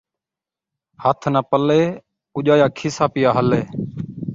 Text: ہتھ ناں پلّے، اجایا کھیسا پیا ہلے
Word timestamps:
ہتھ 1.03 1.25
ناں 1.33 1.43
پلّے، 1.49 1.81
اجایا 2.37 2.67
کھیسا 2.77 3.05
پیا 3.13 3.29
ہلے 3.37 3.61